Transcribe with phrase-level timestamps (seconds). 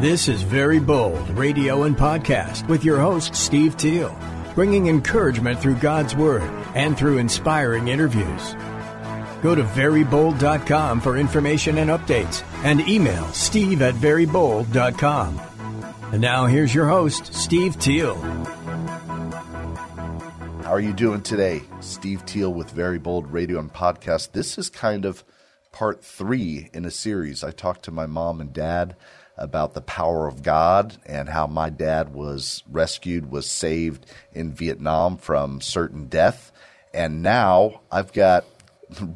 [0.00, 4.14] This is Very Bold Radio and Podcast with your host, Steve Teal,
[4.54, 8.54] bringing encouragement through God's Word and through inspiring interviews.
[9.42, 15.40] Go to verybold.com for information and updates and email steve at verybold.com.
[16.12, 18.16] And now here's your host, Steve Teal.
[20.62, 21.62] How are you doing today?
[21.80, 24.32] Steve Teal with Very Bold Radio and Podcast.
[24.32, 25.24] This is kind of
[25.72, 27.42] part three in a series.
[27.42, 28.94] I talked to my mom and dad
[29.36, 35.16] about the power of God and how my dad was rescued, was saved in Vietnam
[35.16, 36.52] from certain death.
[36.94, 38.44] And now I've got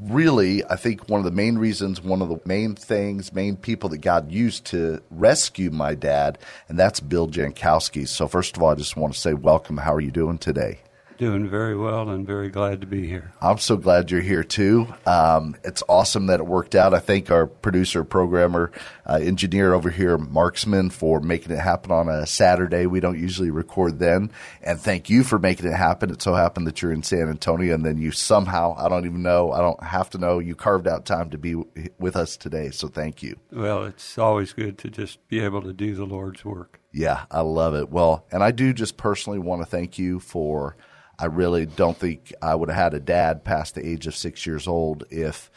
[0.03, 3.89] really, I think one of the main reasons, one of the main things, main people
[3.91, 8.07] that God used to rescue my dad, and that's Bill Jankowski.
[8.07, 9.79] So, first of all, I just want to say welcome.
[9.79, 10.81] How are you doing today?
[11.21, 13.35] Doing very well and very glad to be here.
[13.43, 14.87] I'm so glad you're here too.
[15.05, 16.95] Um, it's awesome that it worked out.
[16.95, 18.73] I thank our producer, programmer,
[19.05, 22.87] uh, engineer over here, Marksman, for making it happen on a Saturday.
[22.87, 24.31] We don't usually record then.
[24.63, 26.09] And thank you for making it happen.
[26.09, 29.23] It so happened that you're in San Antonio and then you somehow, I don't even
[29.23, 31.55] know, I don't have to know, you carved out time to be
[31.99, 32.71] with us today.
[32.71, 33.37] So thank you.
[33.53, 36.81] Well, it's always good to just be able to do the Lord's work.
[36.93, 37.91] Yeah, I love it.
[37.91, 40.77] Well, and I do just personally want to thank you for
[41.21, 44.47] I really don't think I would have had a dad past the age of six
[44.47, 45.51] years old if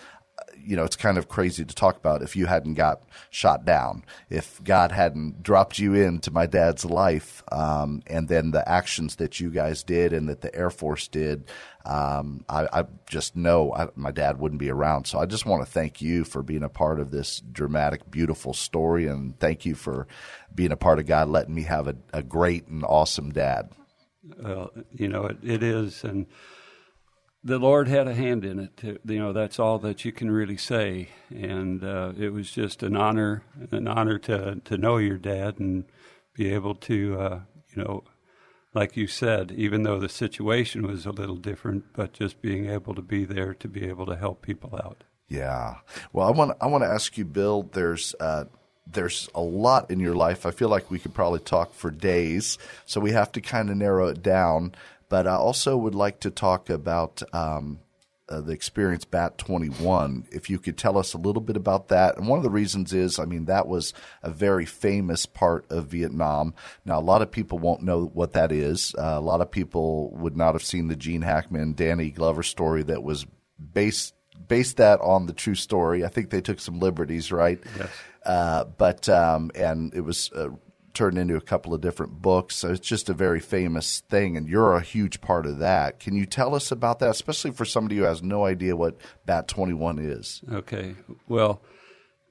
[0.65, 4.03] you know, it's kind of crazy to talk about if you hadn't got shot down,
[4.29, 9.39] if God hadn't dropped you into my dad's life, um, and then the actions that
[9.39, 11.45] you guys did and that the Air Force did,
[11.85, 15.05] um, I, I, just know I, my dad wouldn't be around.
[15.05, 18.53] So I just want to thank you for being a part of this dramatic, beautiful
[18.53, 20.07] story, and thank you for
[20.55, 23.69] being a part of God letting me have a, a great and awesome dad.
[24.23, 26.27] You know, it, it is, and
[27.43, 29.01] the Lord had a hand in it.
[29.05, 31.09] You know, that's all that you can really say.
[31.29, 35.85] And uh, it was just an honor, an honor to to know your dad and
[36.33, 37.39] be able to, uh,
[37.75, 38.03] you know,
[38.73, 42.95] like you said, even though the situation was a little different, but just being able
[42.95, 45.03] to be there to be able to help people out.
[45.27, 45.75] Yeah.
[46.11, 47.63] Well, I want I want to ask you, Bill.
[47.63, 48.45] There's uh,
[48.85, 50.45] there's a lot in your life.
[50.45, 53.77] I feel like we could probably talk for days, so we have to kind of
[53.77, 54.75] narrow it down.
[55.09, 57.79] But I also would like to talk about um,
[58.29, 60.25] uh, the experience BAT 21.
[60.31, 62.17] If you could tell us a little bit about that.
[62.17, 65.87] And one of the reasons is, I mean, that was a very famous part of
[65.87, 66.53] Vietnam.
[66.85, 68.95] Now, a lot of people won't know what that is.
[68.97, 72.83] Uh, a lot of people would not have seen the Gene Hackman, Danny Glover story
[72.83, 73.25] that was
[73.73, 74.15] based
[74.47, 76.03] based that on the true story.
[76.03, 77.61] I think they took some liberties, right?
[77.77, 77.89] Yes.
[78.25, 80.49] Uh, but um, and it was uh,
[80.93, 82.55] turned into a couple of different books.
[82.55, 85.99] So it's just a very famous thing, and you're a huge part of that.
[85.99, 89.47] Can you tell us about that, especially for somebody who has no idea what Bat
[89.47, 90.41] 21 is?
[90.51, 90.95] Okay.
[91.27, 91.61] Well,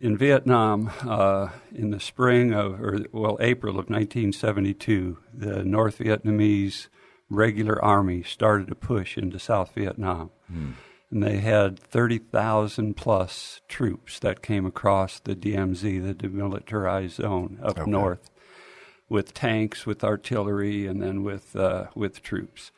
[0.01, 6.89] in Vietnam, uh, in the spring of, or well, April of 1972, the North Vietnamese
[7.29, 10.31] regular army started a push into South Vietnam.
[10.49, 10.73] Hmm
[11.13, 17.79] and they had 30,000 plus troops that came across the DMZ, the demilitarized zone up
[17.79, 17.91] okay.
[17.91, 18.31] north,
[19.11, 22.73] with tanks, with artillery, and then with uh, with troops.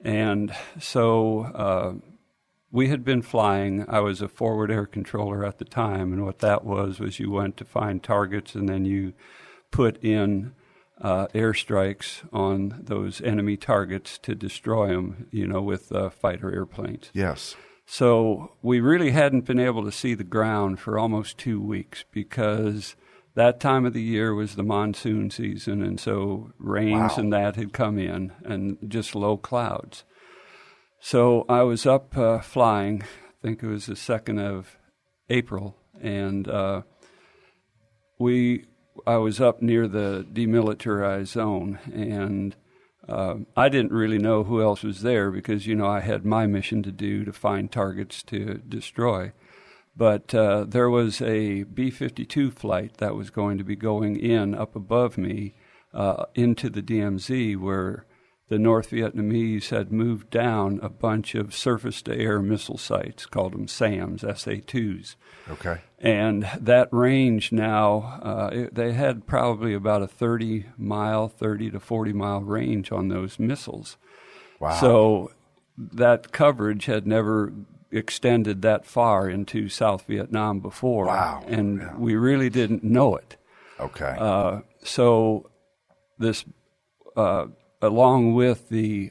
[0.00, 1.94] And so uh,
[2.70, 3.84] we had been flying.
[3.88, 7.30] I was a forward air controller at the time, and what that was was you
[7.30, 9.12] went to find targets, and then you
[9.70, 10.54] put in
[11.00, 17.10] uh, airstrikes on those enemy targets to destroy them, you know, with uh, fighter airplanes.
[17.12, 17.54] Yes.
[17.86, 22.96] So we really hadn't been able to see the ground for almost two weeks because
[23.36, 27.16] that time of the year was the monsoon season, and so rains wow.
[27.18, 30.04] and that had come in, and just low clouds.
[31.00, 33.02] So I was up uh, flying.
[33.02, 34.76] I think it was the second of
[35.30, 36.82] April, and uh,
[38.18, 38.64] we.
[39.06, 42.54] I was up near the demilitarized zone, and
[43.08, 46.46] uh, I didn't really know who else was there because, you know, I had my
[46.46, 49.32] mission to do to find targets to destroy.
[49.96, 54.54] But uh, there was a B 52 flight that was going to be going in
[54.54, 55.54] up above me
[55.94, 58.04] uh, into the DMZ where
[58.48, 63.52] the North Vietnamese had moved down a bunch of surface to air missile sites, called
[63.54, 65.16] them SAMs, SA 2s.
[65.50, 65.80] Okay.
[65.98, 71.80] And that range now, uh, it, they had probably about a 30 mile, 30 to
[71.80, 73.96] 40 mile range on those missiles.
[74.60, 74.74] Wow.
[74.80, 75.32] So
[75.76, 77.52] that coverage had never
[77.90, 81.06] extended that far into South Vietnam before.
[81.06, 81.42] Wow.
[81.46, 81.96] And Yeah.
[81.96, 83.36] we really didn't know it.
[83.80, 84.14] Okay.
[84.18, 85.50] Uh, so
[86.18, 86.44] this,
[87.16, 87.46] uh,
[87.82, 89.10] along with the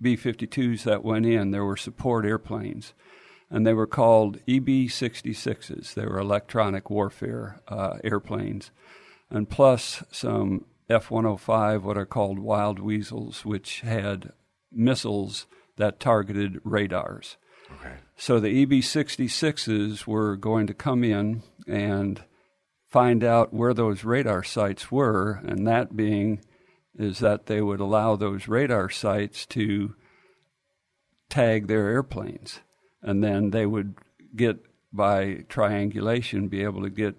[0.00, 2.92] B-52s that went in, there were support airplanes,
[3.50, 5.94] and they were called EB-66s.
[5.94, 8.70] They were electronic warfare uh, airplanes,
[9.30, 14.32] and plus some F-105, what are called wild weasels, which had
[14.70, 15.46] missiles
[15.76, 17.36] that targeted radars.
[17.72, 17.94] okay.
[18.16, 22.22] So the EB-66s were going to come in and
[22.88, 26.44] find out where those radar sites were, and that being
[26.98, 29.94] is that they would allow those radar sites to
[31.28, 32.60] tag their airplanes,
[33.02, 33.94] and then they would
[34.36, 34.58] get
[34.92, 37.16] by triangulation be able to get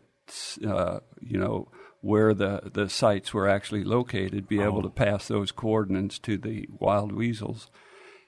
[0.66, 1.68] uh, you know
[2.02, 6.68] where the the sites were actually located, be able to pass those coordinates to the
[6.80, 7.70] wild weasels.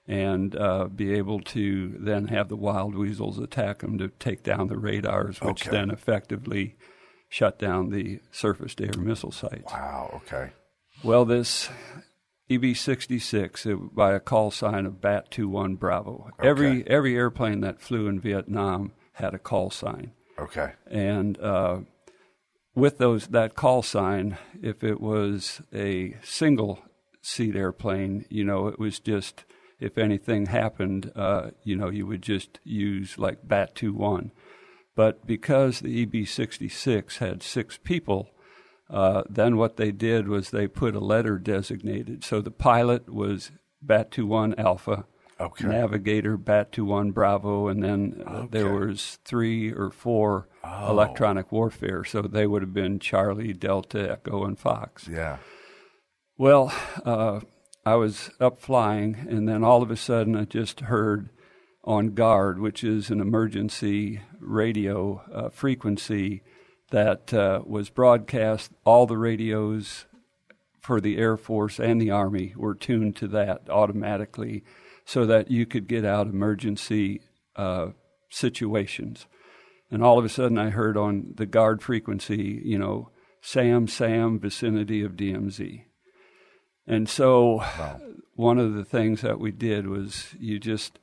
[0.10, 4.68] And uh, be able to then have the wild weasels attack them to take down
[4.68, 5.72] the radars, which Okay.
[5.76, 6.78] then effectively
[7.28, 9.70] shut down the surface to air missile sites.
[9.70, 10.22] Wow.
[10.24, 10.52] Okay.
[11.04, 11.70] Well, this
[12.50, 16.30] EB 66 by a call sign of BAT 21 Bravo.
[16.42, 20.12] Every, every airplane that flew in Vietnam had a call sign.
[20.40, 20.74] Okay.
[20.90, 21.80] And uh,
[22.76, 26.80] with those that call sign, if it was a single
[27.22, 29.46] seat airplane, you know, it was just
[29.80, 34.32] if anything happened, uh, you know, you would just use like BAT 21.
[34.96, 38.30] But because the EB 66 had six people,
[38.89, 42.24] uh, then what they did was they put a letter designated.
[42.24, 43.51] So the pilot was
[43.81, 45.06] BAT 21 Alpha,
[45.39, 45.68] Okay.
[45.68, 52.04] navigator BAT 21 Bravo, and then uh, there was three or four electronic warfare.
[52.04, 55.07] So they would have been Charlie, Delta, Echo, and Fox.
[55.07, 55.38] Yeah.
[56.38, 56.74] Well,
[57.06, 57.42] uh,
[57.86, 61.30] I was up flying, and then all of a sudden I just heard
[61.84, 66.42] on guard, which is an emergency radio uh, frequency
[66.92, 68.72] that uh, was broadcast.
[68.86, 70.06] All the radios
[70.81, 74.63] for the Air Force and the Army were tuned to that automatically
[75.06, 77.22] so that you could get out emergency
[77.56, 77.88] uh,
[78.30, 79.25] situations.
[79.89, 83.10] And all of a sudden, I heard on the guard frequency, you know,
[83.42, 85.84] Sam, Sam, vicinity of DMZ.
[86.86, 87.63] And so,
[88.36, 91.00] one of the things that we did was you just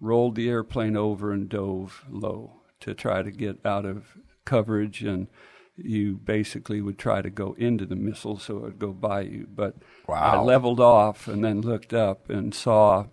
[0.00, 4.16] rolled the airplane over and dove low to try to get out of
[4.48, 5.28] coverage, and
[5.76, 9.46] you basically would try to go into the missile so it would go by you.
[9.48, 9.76] But
[10.08, 13.06] I leveled off and then looked up and saw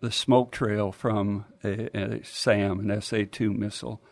[0.00, 4.02] the smoke trail from a, a SAM, an SA 2 missile.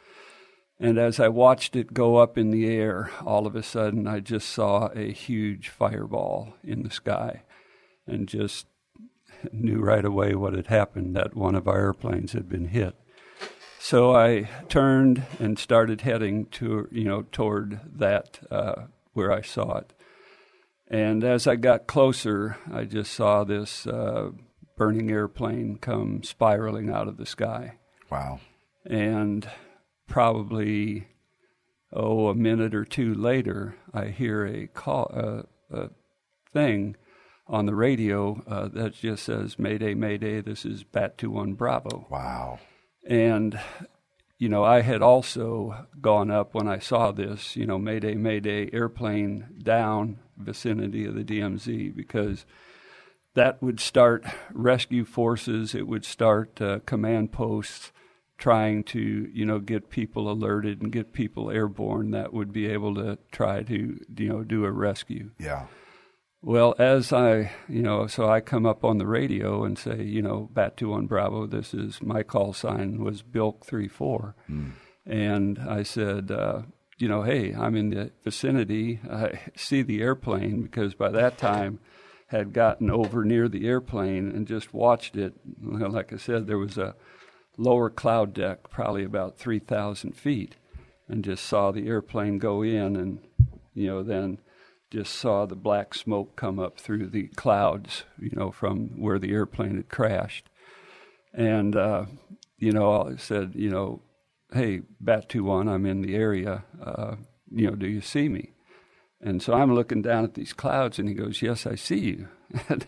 [0.78, 4.20] And as I watched it go up in the air, all of a sudden I
[4.20, 7.42] just saw a huge fireball in the sky
[8.06, 8.66] and just
[9.52, 12.94] knew right away what had happened that one of our airplanes had been hit.
[13.82, 18.82] So I turned and started heading to you know toward that uh,
[19.14, 19.92] where I saw it.
[20.88, 24.30] And as I got closer, I just saw this uh,
[24.76, 27.78] burning airplane come spiraling out of the sky
[28.10, 28.40] Wow.
[28.84, 29.48] and
[30.08, 31.08] probably
[31.92, 35.42] oh a minute or two later i hear a call uh,
[35.76, 35.90] a
[36.52, 36.96] thing
[37.46, 42.58] on the radio uh, that just says mayday mayday this is bat 21 bravo Wow.
[43.06, 43.58] And
[44.38, 48.68] you know i had also gone up when i saw this you know mayday mayday
[48.72, 52.44] airplane down vicinity of the dmz because
[53.34, 57.92] that would start rescue forces it would start uh, command posts
[58.38, 62.94] trying to you know get people alerted and get people airborne that would be able
[62.94, 65.66] to try to you know do a rescue Yeah.
[66.42, 70.22] Well, as I, you know, so I come up on the radio and say, you
[70.22, 74.34] know, Bat 21 Bravo, this is my call sign was Bilk 34.
[75.06, 76.62] And I said, uh,
[76.98, 79.00] you know, hey, I'm in the vicinity.
[79.10, 81.80] I see the airplane because by that time
[82.28, 85.34] had gotten over near the airplane and just watched it.
[85.60, 86.94] Like I said, there was a
[87.56, 90.56] lower cloud deck, probably about 3,000 feet,
[91.08, 93.18] and just saw the airplane go in and,
[93.74, 94.38] you know, then
[94.90, 99.32] just saw the black smoke come up through the clouds, you know, from where the
[99.32, 100.48] airplane had crashed.
[101.32, 102.06] And, uh,
[102.58, 104.02] you know, I said, you know,
[104.52, 106.64] hey, Bat 21, I'm in the area.
[106.84, 107.16] Uh,
[107.50, 108.52] you know, do you see me?
[109.20, 112.28] And so I'm looking down at these clouds, and he goes, Yes, I see you.
[112.68, 112.86] And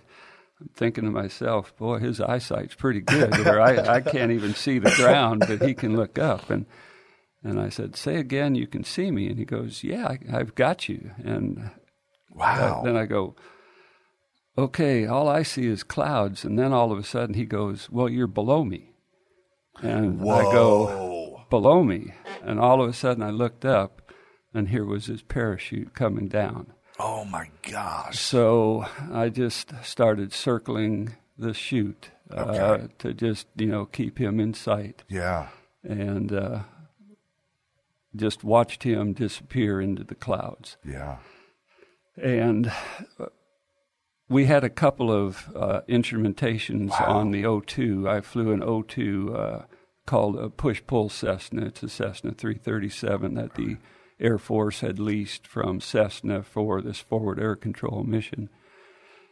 [0.61, 4.78] I'm thinking to myself, Boy, his eyesight's pretty good, where I, I can't even see
[4.78, 6.50] the ground, but he can look up.
[6.50, 6.66] And,
[7.42, 9.28] and I said, Say again, you can see me.
[9.28, 11.11] And he goes, Yeah, I, I've got you.
[11.23, 11.71] And
[12.34, 12.80] Wow.
[12.80, 13.36] uh, then I go,
[14.56, 16.44] okay, all I see is clouds.
[16.44, 18.90] And then all of a sudden he goes, well, you're below me.
[19.82, 22.12] And I go, below me.
[22.42, 24.12] And all of a sudden I looked up
[24.54, 26.72] and here was his parachute coming down.
[26.98, 28.18] oh my gosh.
[28.18, 34.54] So I just started circling the chute uh, to just, you know, keep him in
[34.54, 35.02] sight.
[35.08, 35.48] Yeah.
[35.82, 36.60] And uh,
[38.14, 40.76] just watched him disappear into the clouds.
[40.84, 41.16] Yeah.
[42.16, 42.73] And
[44.28, 48.09] we had a couple of uh, instrumentations on the O2.
[48.09, 49.64] I flew an O2 uh,
[50.07, 51.66] called a push pull Cessna.
[51.66, 53.76] It's a Cessna 337 that the
[54.19, 58.49] Air Force had leased from Cessna for this forward air control mission.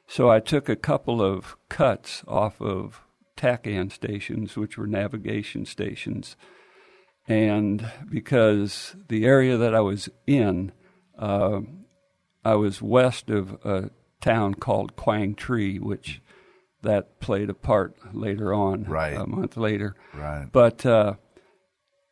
[0.07, 3.03] So I took a couple of cuts off of
[3.37, 6.37] TACAN stations, which were navigation stations.
[7.29, 10.73] And because the area that I was in,
[11.17, 11.61] uh,
[12.44, 16.20] I was west of a town called Quang Tri, which
[16.82, 19.16] that played a part later on, Right.
[19.16, 19.94] a month later.
[20.14, 20.47] Right.
[20.50, 21.14] But uh,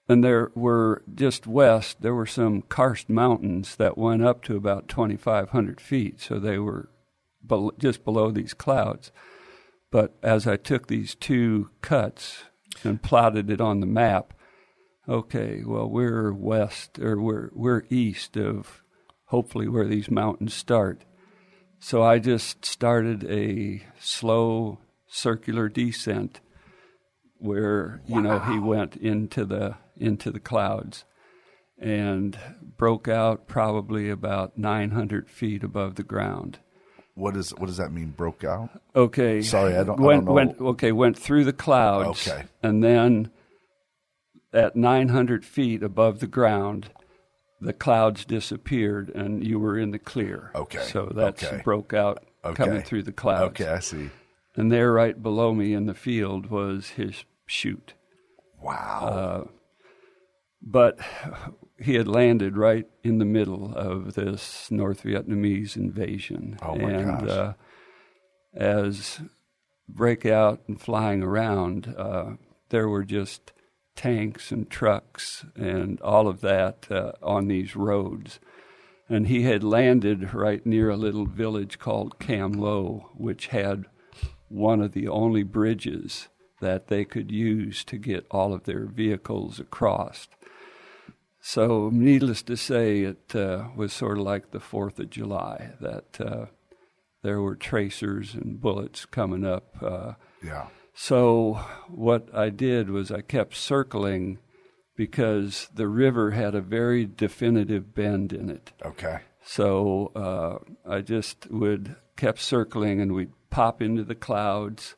[0.09, 2.01] and there were just west.
[2.03, 6.89] There were some karst mountains that went up to about 2,500 feet, so they were
[7.43, 9.11] bel just below these clouds.
[9.91, 12.45] But as I took these two cuts
[12.85, 14.35] and plotted it on the map,
[15.09, 18.83] okay, well we're west or we're we're east of
[19.29, 21.05] hopefully where these mountains start.
[21.81, 26.41] So I just started a slow circular descent
[27.39, 31.05] where you know he went into the into the clouds
[31.81, 32.37] and
[32.77, 36.59] broke out probably about 900 feet above the ground.
[37.15, 38.11] What is what does that mean?
[38.11, 38.71] Broke out?
[38.97, 39.41] Okay.
[39.43, 40.33] Sorry, I don't- I don't know.
[40.33, 42.27] Went, okay, went through the clouds.
[42.29, 42.45] Okay.
[42.63, 43.31] And then
[44.53, 46.91] at 900 feet above the ground,
[47.61, 50.51] the clouds disappeared and you were in the clear.
[50.55, 51.61] Okay, So that's okay.
[51.65, 52.55] broke out Okay.
[52.65, 53.61] coming through the clouds.
[53.61, 54.11] Okay, I see.
[54.55, 57.95] And there, right below me in the field, was his chute.
[58.61, 59.49] Wow.
[60.63, 60.99] But
[61.79, 66.59] he had landed right in the middle of this North Vietnamese invasion.
[66.63, 67.29] Oh, my and gosh.
[67.29, 67.53] Uh,
[68.55, 69.21] as
[69.89, 72.31] breakout and flying around, uh,
[72.71, 73.53] there were just
[73.99, 78.39] tanks and trucks and all of that uh, on these roads.
[79.09, 83.87] And he had landed right near a little village called Cam Lo, which had
[84.49, 86.29] one of the only bridges
[86.61, 90.29] that they could use to get all of their vehicles across.
[91.41, 96.21] So, needless to say, it uh, was sort of like the Fourth of July that
[96.21, 96.47] uh,
[97.23, 99.75] there were tracers and bullets coming up.
[99.83, 100.69] Uh, yeah.
[101.01, 104.39] So, what I did was I kept circling
[104.97, 108.73] because the river had a very definitive bend in it.
[108.85, 109.21] Okay.
[109.45, 110.59] So uh,
[110.91, 114.97] I just would kept circling, and we'd pop into the clouds,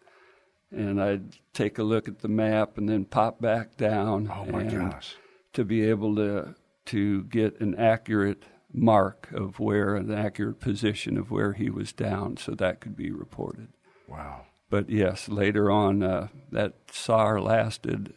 [0.71, 4.33] and I'd take a look at the map, and then pop back down.
[4.35, 5.17] Oh my and gosh.
[5.53, 6.55] To be able to
[6.87, 12.39] to get an accurate mark of where an accurate position of where he was down,
[12.39, 13.69] so that could be reported.
[14.09, 14.47] Wow.
[14.71, 18.15] But yes, later on, uh, that SAR lasted,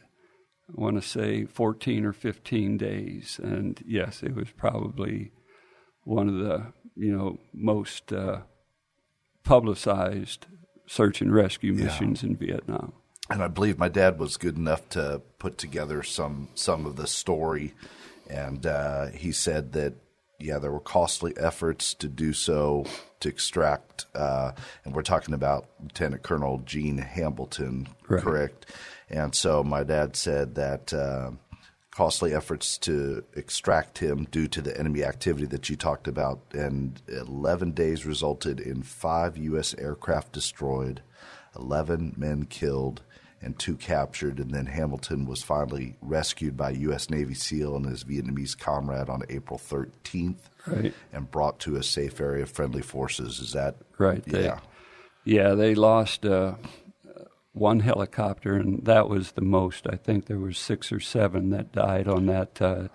[0.70, 3.40] I want to say, 14 or 15 days.
[3.44, 5.32] And yes, it was probably
[6.04, 8.42] one of the, you know, most uh,
[9.44, 10.46] publicized
[10.86, 12.94] search and rescue missions in Vietnam.
[13.30, 17.08] and I believe my dad was good enough to put together some some of the
[17.08, 17.74] story,
[18.30, 19.94] and uh, he said that
[20.44, 22.86] yeah, there were costly efforts to do so
[23.22, 24.52] to extract, uh,
[24.84, 28.22] and we're talking about Lieutenant Colonel Gene Hambleton, Right.
[28.22, 28.66] correct?
[29.10, 30.94] And so my dad said that.
[30.94, 31.32] Uh,
[31.96, 37.00] Costly efforts to extract him due to the enemy activity that you talked about, and
[37.08, 39.76] 11 days resulted in five U.S.
[39.78, 41.04] aircraft destroyed,
[41.56, 43.04] 11 men killed,
[43.44, 44.40] and two captured.
[44.40, 47.10] And then Hambleton was finally rescued by a U.S.
[47.10, 50.94] Navy SEAL and his Vietnamese comrade on April 13th Right.
[51.12, 53.40] and brought to a safe area of friendly forces.
[53.40, 54.24] Is that Right.
[54.24, 54.60] They, Yeah.
[55.26, 56.56] Yeah, they lost uh,
[57.54, 59.88] one helicopter, and that was the most.
[59.90, 62.62] I think there were six or seven that died on that.
[62.62, 62.88] Uh,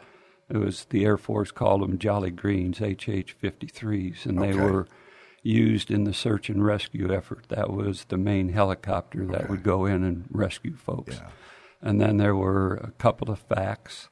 [0.50, 4.61] it was the Air Force called them Jolly Greens, HH-53s, and they Okay.
[4.61, 4.87] were
[5.49, 7.47] used in the search and rescue effort.
[7.49, 11.17] That was the main helicopter that would go in and rescue folks.
[11.17, 11.31] Yeah.
[11.81, 14.09] And then there were a couple of facts,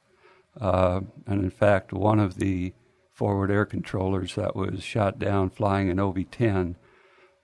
[0.59, 2.73] uh, and in fact, one of the
[3.11, 6.75] forward air controllers that was shot down flying an OV 10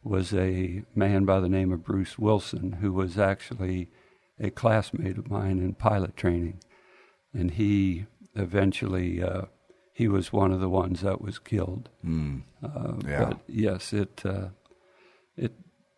[0.03, 3.89] was a man by the name of Bruce Wilson, who was actually
[4.39, 6.59] a classmate of mine in pilot training.
[7.33, 9.43] And he eventually, uh,
[9.93, 11.89] he was one of the ones that was killed.
[12.05, 12.41] Mm.
[12.63, 13.25] Uh, Yeah.
[13.25, 14.49] But yes, it, uh,
[15.37, 15.53] it,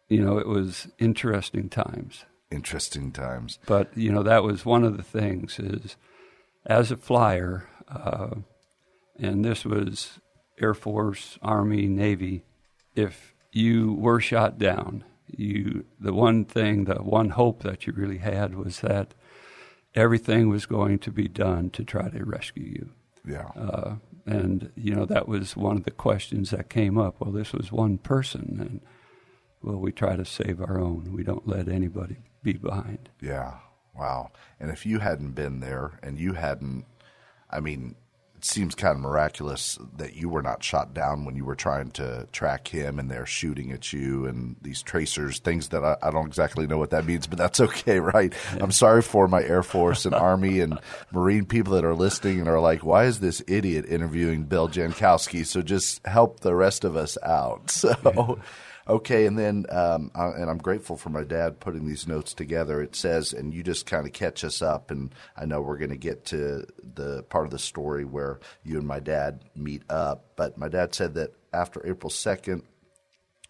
[0.10, 2.26] you know, it was interesting times.
[2.52, 3.58] Interesting times.
[3.66, 5.96] But you know, that was one of the things is,
[6.66, 8.36] as a flyer, uh,
[9.18, 10.20] and this was
[10.60, 12.44] Air Force, Army, Navy.
[12.96, 18.20] If you were shot down, you the one thing, the one hope that you really
[18.20, 19.14] had was that
[19.96, 22.90] everything was going to be done to try to rescue you.
[23.28, 23.50] Yeah.
[23.56, 27.16] Uh, and you know that was one of the questions that came up.
[27.20, 28.82] Well, this was one person, and
[29.62, 31.12] well, we try to save our own.
[31.14, 33.10] We don't let anybody be behind.
[33.22, 33.58] Yeah.
[33.98, 34.32] Wow.
[34.60, 36.86] And if you hadn't been there and you hadn't,
[37.50, 37.96] I mean,
[38.46, 42.28] seems kind of miraculous that you were not shot down when you were trying to
[42.32, 46.28] track him and they're shooting at you and these tracers, things that I, I don't
[46.28, 48.34] exactly know what that means, but that's okay, right?
[48.60, 50.80] I'm sorry for my Air Force and Army and
[51.12, 55.46] Marine people that are listening and are like, why is this idiot interviewing Bill Jankowski?
[55.46, 57.72] So just help the rest of us out.
[57.86, 58.40] So.
[58.88, 62.82] Okay, and then um, I, and I'm grateful for my dad putting these notes together.
[62.84, 65.90] It says, and you just kind of catch us up, and I know we're going
[65.90, 70.26] to get to the part of the story where you and my dad meet up.
[70.36, 72.62] But my dad said that after April 2nd,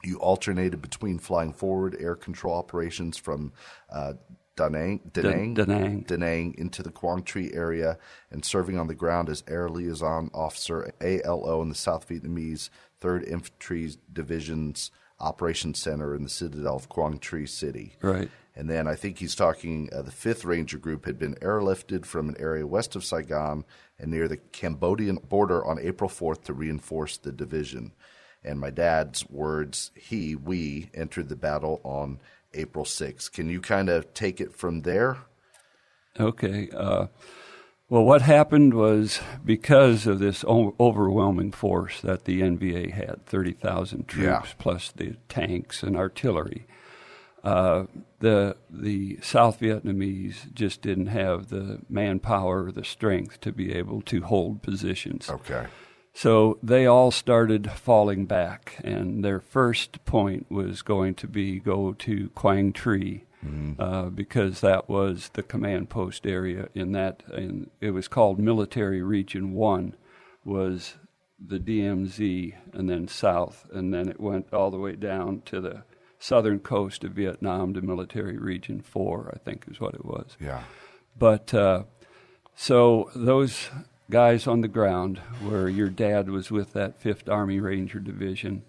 [0.03, 3.51] you alternated between flying forward air control operations from
[3.91, 4.13] uh,
[4.55, 6.01] Da Nang, Da Da- Nang, Da Nang.
[6.01, 7.97] Da Nang into the Quang Tri area
[8.31, 12.69] and serving on the ground as Air Liaison Officer ALO in the South Vietnamese
[13.01, 17.93] 3rd Infantry Division's Operations Center in the Citadel of Quang Tri City.
[18.01, 18.29] Right.
[18.55, 22.29] And then I think he's talking uh, the 5th Ranger Group had been airlifted from
[22.29, 23.65] an area west of Saigon
[23.99, 27.91] and near the Cambodian border on April 4th to reinforce the division.
[28.43, 32.19] And my dad's words, he, we, entered the battle on
[32.53, 33.31] April 6th.
[33.31, 35.17] Can you kind of take it from there?
[36.19, 36.69] Okay.
[36.73, 37.07] Uh,
[37.89, 44.07] well, what happened was because of this o- overwhelming force that the NVA had 30,000
[44.07, 44.41] troops Yeah.
[44.57, 46.65] plus the tanks and artillery.
[47.43, 47.85] Uh,
[48.19, 54.01] the the South Vietnamese just didn't have the manpower or the strength to be able
[54.01, 55.29] to hold positions.
[55.29, 55.67] Okay.
[56.11, 61.93] So they all started falling back, and their first point was going to be go
[61.93, 63.21] to Quang Tri,
[63.79, 69.01] uh, because that was the command post area in that, and it was called Military
[69.01, 69.95] Region One,
[70.43, 70.95] was
[71.39, 75.83] the DMZ, and then south, and then it went all the way down to the
[76.19, 80.37] southern coast of Vietnam to Military Region Four, I think is what it was.
[80.39, 80.63] Yeah.
[81.17, 81.83] But uh,
[82.55, 83.69] so those
[84.09, 88.63] guys on the ground, where your dad was with that Fifth Army Ranger Division,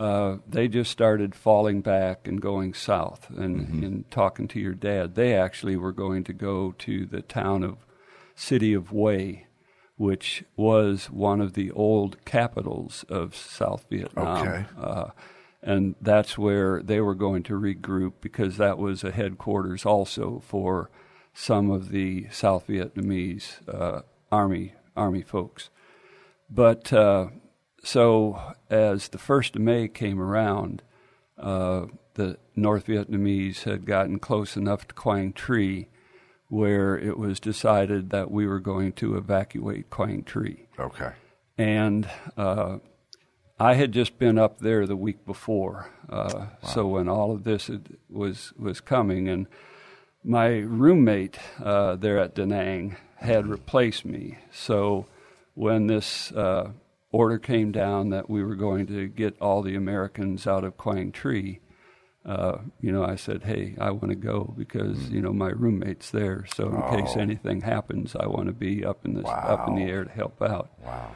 [0.00, 3.28] uh, they just started falling back and going south.
[3.30, 7.62] And in talking to your dad, they actually were going to go to the town
[7.62, 7.76] of
[8.34, 9.40] city of Hue,
[9.96, 14.48] which was one of the old capitals of South Vietnam.
[14.48, 14.64] Okay.
[14.80, 15.10] Uh,
[15.62, 20.88] and that's where they were going to regroup because that was a headquarters also for
[21.34, 25.70] some of the South Vietnamese uh, army army folks.
[26.50, 27.28] But uh,
[27.84, 30.82] so as the first of May came around,
[31.38, 35.86] uh, the North Vietnamese had gotten close enough to Quang Tri
[36.48, 41.10] where it was decided that we were going to evacuate Quang Tri Okay.
[41.58, 42.08] and
[42.38, 42.78] uh,
[43.60, 45.90] I had just been up there the week before.
[46.08, 49.46] Uh, So when all of this had, was was coming, and
[50.28, 54.38] my roommate uh, there at Da Nang had replaced me.
[54.52, 55.06] So
[55.54, 56.72] when this uh,
[57.10, 61.10] order came down that we were going to get all the Americans out of Quang
[61.12, 61.60] Tri,
[62.26, 66.10] uh, you know, I said, "Hey, I want to go because you know my roommate's
[66.10, 66.44] there.
[66.54, 67.20] So in case Oh.
[67.20, 70.42] anything happens, I want to be up in the up in the air to help
[70.42, 71.12] out." Wow.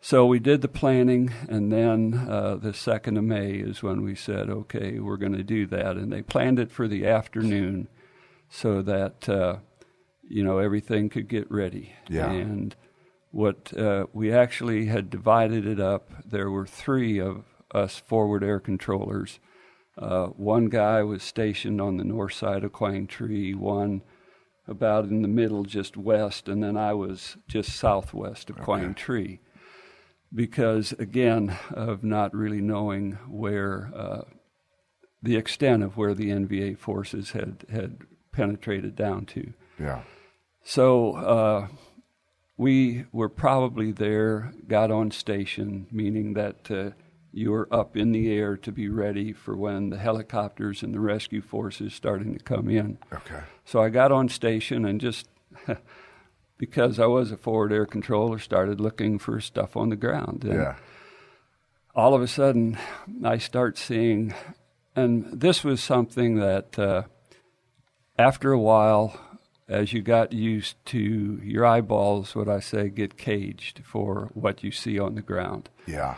[0.00, 4.14] So we did the planning, and then uh, the second of May is when we
[4.14, 7.88] said, "Okay, we're going to do that." And they planned it for the afternoon,
[8.54, 9.56] so that uh,
[10.22, 11.92] you know everything could get ready.
[12.08, 12.30] Yeah.
[12.30, 12.74] And
[13.32, 16.10] what uh, we actually had divided it up.
[16.24, 19.40] There were three of us forward air controllers.
[19.98, 23.52] Uh, one guy was stationed on the north side of Quang Tri.
[23.52, 24.02] One
[24.68, 29.40] about in the middle, just west, and then I was just southwest of Quang Tri
[30.32, 34.22] because again of not really knowing where uh,
[35.22, 37.98] the extent of where the NVA forces had had
[38.34, 39.52] penetrated down to.
[39.78, 40.02] Yeah.
[40.62, 41.68] So uh,
[42.56, 46.90] we were probably there, got on station, meaning that uh,
[47.32, 51.00] you were up in the air to be ready for when the helicopters and the
[51.00, 52.98] rescue forces starting to come in.
[53.12, 53.40] Okay.
[53.64, 55.28] So I got on station and just
[56.58, 60.44] because I was a forward air controller, started looking for stuff on the ground.
[60.44, 60.76] And Yeah.
[61.94, 62.78] all of a sudden,
[63.24, 64.32] I start seeing,
[64.94, 67.02] and this was something that uh,
[68.18, 69.18] after a while,
[69.68, 74.70] as you got used to your eyeballs, what I say, get caged for what you
[74.70, 75.70] see on the ground.
[75.86, 76.16] Yeah.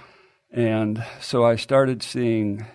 [0.51, 2.67] And so I started seeing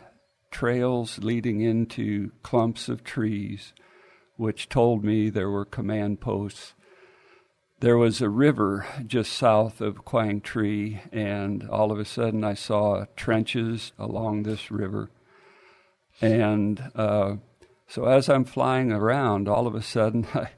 [0.50, 3.74] trails leading into clumps of trees,
[4.38, 6.74] which told me there were command posts.
[7.80, 12.54] There was a river just south of Quang Tri, and all of a sudden I
[12.54, 15.10] saw trenches along this river.
[16.22, 17.38] And uh,
[17.92, 20.50] so as I'm flying around, all of a sudden I,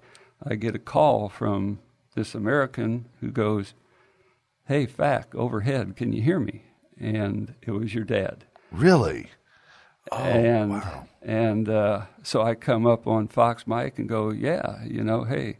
[0.46, 1.80] I get a call from
[2.16, 3.74] this American who goes,
[4.68, 6.64] Hey, FAC, overhead, can you hear me?
[7.00, 8.46] And it was your dad.
[8.72, 9.30] Really?
[10.12, 11.08] and Oh, wow.
[11.22, 15.58] and uh, so I come up on Fox Mike and go, Yeah, you know, hey,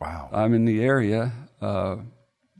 [0.00, 0.28] Wow.
[0.32, 1.32] I'm in the area.
[1.60, 1.96] Uh,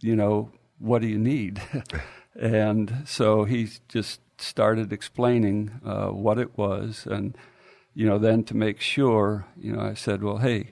[0.01, 1.61] you know, what do you need?
[2.41, 7.37] and so he just started explaining uh, what it was, and
[7.98, 10.70] you know, then to make sure, you know, I said, well, hey,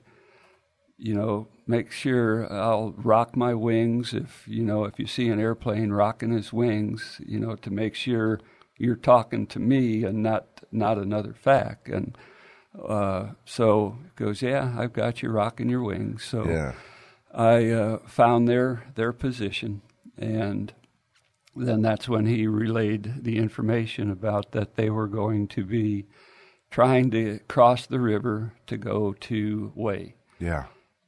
[0.96, 4.14] you know, make sure I'll rock my wings.
[4.14, 7.96] If you know, if you see an airplane rocking his wings, you know, to make
[7.96, 8.38] sure
[8.78, 11.88] you're talking to me and not not another fact.
[11.88, 12.16] And
[12.80, 16.22] uh, so he goes, yeah, I've got you rocking your wings.
[16.22, 16.74] So Yeah.
[17.34, 19.82] I uh, found their their position,
[20.16, 20.72] and
[21.56, 26.06] then that's when he relayed the information about that they were going to be
[26.70, 30.12] trying to cross the river to go to Hue.
[30.38, 30.64] Yeah.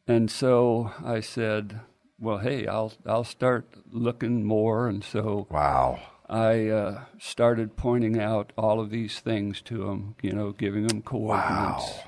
[0.07, 1.81] And so I said,
[2.19, 6.01] "Well, hey, I'll I'll start looking more." And so Wow.
[6.29, 11.03] I uh, started pointing out all of these things to him, you know, giving him
[11.03, 12.01] coordinates.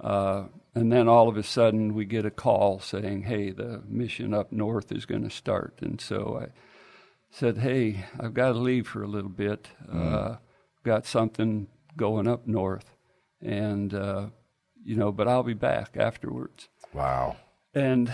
[0.00, 0.44] Uh,
[0.74, 4.50] and then all of a sudden, we get a call saying, "Hey, the mission up
[4.52, 6.46] north is going to start." And so I
[7.30, 9.68] said, "Hey, I've got to leave for a little bit.
[9.90, 10.36] Uh,
[10.84, 12.96] got something going up north,
[13.40, 14.26] and uh,
[14.84, 17.36] you know, but I'll be back afterwards." Wow.
[17.74, 18.12] And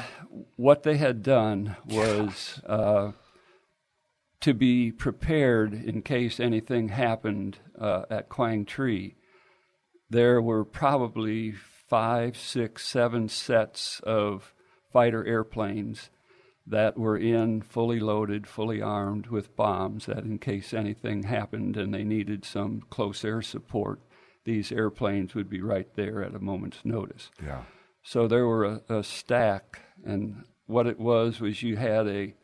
[0.56, 3.12] what they had done was uh,
[4.40, 9.14] to be prepared in case anything happened uh, at Quang Tri.
[10.08, 14.54] There were probably five, six, seven sets of
[14.92, 16.08] fighter airplanes
[16.66, 21.92] that were in fully loaded, fully armed with bombs, that in case anything happened and
[21.92, 24.00] they needed some close air support,
[24.44, 27.30] these airplanes would be right there at a moment's notice.
[27.44, 27.62] Yeah.
[28.02, 32.34] So there were a, a stack, and what it was was you had a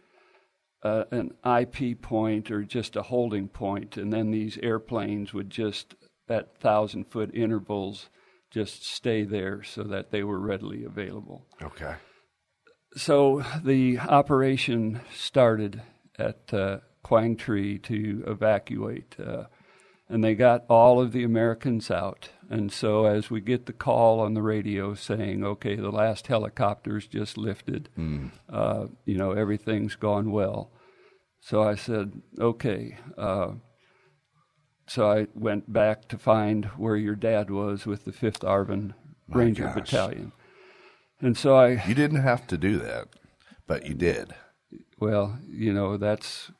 [0.82, 5.94] uh, an IP point or just a holding point, and then these airplanes would just
[6.28, 8.10] at thousand foot intervals
[8.50, 11.46] just stay there so that they were readily available.
[11.62, 11.94] Okay.
[12.96, 15.82] So the operation started
[16.18, 19.44] at uh, Quang Tri to evacuate, uh,
[20.08, 22.30] and they got all of the Americans out.
[22.48, 27.06] And so as we get the call on the radio saying, "Okay, the last helicopters
[27.06, 27.90] just lifted,"
[28.48, 30.72] uh, you know, everything's gone well.
[31.40, 33.52] So I said, "Okay." Uh,
[34.88, 38.94] so I went back to find where your dad was with the Fifth ARVN
[39.28, 39.74] Ranger gosh.
[39.74, 40.32] Battalion.
[41.20, 43.08] And so I You didn't have to do that,
[43.66, 44.34] but you did.
[44.98, 46.50] Well, you know, that's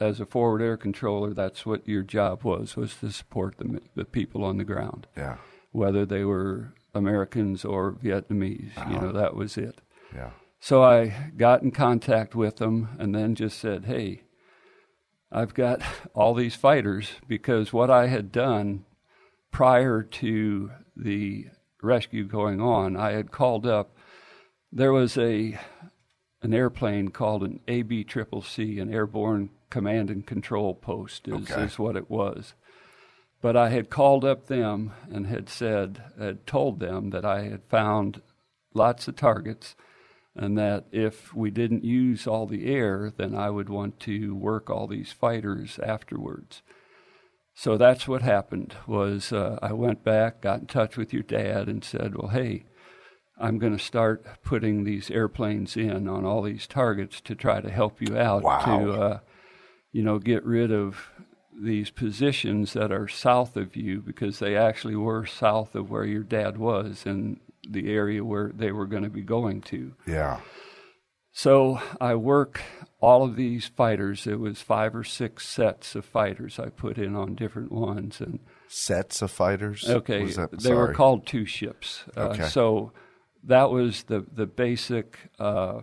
[0.00, 4.04] as a forward air controller, that's what your job was was to support the the
[4.04, 5.36] people on the ground, Yeah.
[5.70, 8.74] whether they were Americans or Vietnamese.
[8.76, 9.00] You uh-huh.
[9.00, 9.80] know, that was it.
[10.14, 10.30] Yeah.
[10.60, 14.22] So I got in contact with them and then just said, "Hey,
[15.30, 15.80] I've got
[16.14, 18.84] all these fighters because what I had done
[19.50, 21.46] prior to the
[21.82, 23.96] rescue going on, I had called up.
[24.72, 25.58] There was a
[26.40, 31.62] an airplane called an AB Triple C, an Airborne Command and Control Post, is, Okay.
[31.64, 32.54] is what it was.
[33.40, 37.62] But I had called up them and had said, had told them that I had
[37.64, 38.22] found
[38.74, 39.76] lots of targets
[40.34, 44.70] and that if we didn't use all the air, then I would want to work
[44.70, 46.62] all these fighters afterwards.
[47.54, 48.74] So that's what happened.
[48.86, 52.64] Was uh, I went back, got in touch with your dad, and said, "Well, hey,
[53.42, 57.70] I'm going to start putting these airplanes in on all these targets to try to
[57.70, 58.64] help you out Wow.
[58.64, 59.18] to, uh,
[59.90, 61.08] you know, get rid of
[61.60, 66.22] these positions that are south of you because they actually were south of where your
[66.22, 70.40] dad was and the area where they were going to be going to." Yeah.
[71.34, 72.60] So I work
[73.00, 74.26] all of these fighters.
[74.26, 78.38] It was five or six sets of fighters I put in on different ones, and
[78.68, 79.88] Sets of fighters.
[79.88, 82.04] okay, they were called two ships.
[82.16, 82.48] Uh, Okay.
[82.48, 82.92] so
[83.44, 85.18] that was the the basic.
[85.38, 85.82] Uh,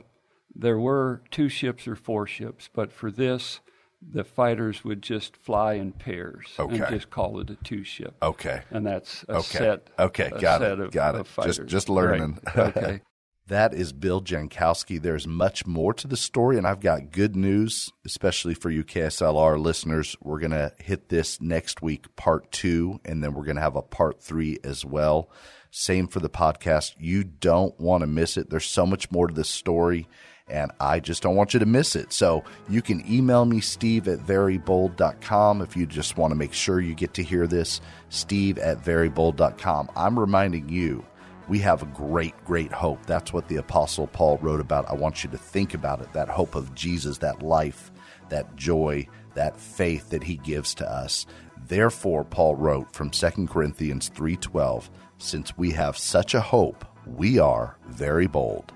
[0.56, 3.60] there were two ships or four ships, but for this,
[4.02, 8.16] the fighters would just fly in pairs and just call it a two ship.
[8.22, 8.62] Okay.
[8.72, 9.58] and that's a Okay.
[9.58, 9.90] set.
[10.00, 10.80] Okay, got it.
[10.80, 11.28] Of, got it.
[11.28, 11.58] fighters.
[11.58, 12.40] Just just learning.
[12.56, 12.76] Right.
[12.78, 13.02] Okay.
[13.50, 15.02] That is Bill Jankowski.
[15.02, 19.60] There's much more to the story, and I've got good news, especially for you KSLR
[19.60, 20.16] listeners.
[20.22, 23.76] We're going to hit this next week, part two, and then we're going to have
[23.76, 25.32] a part three as well.
[25.72, 26.94] Same for the podcast.
[27.00, 28.52] You don't want to miss it.
[28.52, 30.08] There's so much more to this story,
[30.48, 32.14] and I just don't want you to miss it.
[32.14, 36.80] So you can email me, steve at verybold.com, if you just want to make sure
[36.80, 39.90] you get to hear this, steve at verybold.com.
[39.96, 41.04] I'm reminding you
[41.50, 43.06] we have a great, great hope.
[43.06, 44.90] That's what the Apostle Paul wrote about.
[44.90, 47.92] I want you to think about it that hope of Jesus, that life,
[48.30, 51.26] that joy, that faith that he gives to us.
[51.68, 57.78] Therefore, Paul wrote from 2 Corinthians 3:12, since we have such a hope, we are
[57.88, 58.72] very bold.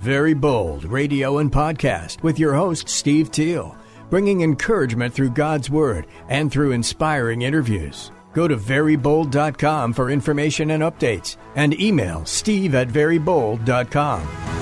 [0.00, 3.76] Very Bold Radio and Podcast with your host, Steve Teal,
[4.10, 8.10] bringing encouragement through God's Word and through inspiring interviews.
[8.32, 14.61] Go to verybold.com for information and updates and email steve at verybold.com.